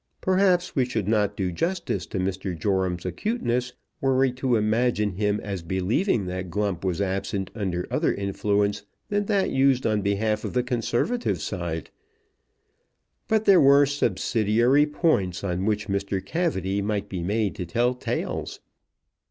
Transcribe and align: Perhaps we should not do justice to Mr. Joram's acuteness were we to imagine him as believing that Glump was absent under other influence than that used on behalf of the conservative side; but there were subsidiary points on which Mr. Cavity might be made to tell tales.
Perhaps 0.19 0.75
we 0.75 0.83
should 0.83 1.07
not 1.07 1.37
do 1.37 1.51
justice 1.51 2.07
to 2.07 2.17
Mr. 2.17 2.57
Joram's 2.57 3.05
acuteness 3.05 3.73
were 4.01 4.17
we 4.17 4.31
to 4.31 4.55
imagine 4.55 5.11
him 5.11 5.39
as 5.43 5.61
believing 5.61 6.25
that 6.25 6.49
Glump 6.49 6.83
was 6.83 6.99
absent 6.99 7.51
under 7.53 7.85
other 7.91 8.11
influence 8.11 8.83
than 9.09 9.25
that 9.27 9.51
used 9.51 9.85
on 9.85 10.01
behalf 10.01 10.43
of 10.43 10.53
the 10.53 10.63
conservative 10.63 11.39
side; 11.39 11.91
but 13.27 13.45
there 13.45 13.61
were 13.61 13.85
subsidiary 13.85 14.87
points 14.87 15.43
on 15.43 15.65
which 15.67 15.87
Mr. 15.87 16.19
Cavity 16.25 16.81
might 16.81 17.07
be 17.07 17.21
made 17.21 17.53
to 17.53 17.67
tell 17.67 17.93
tales. 17.93 18.59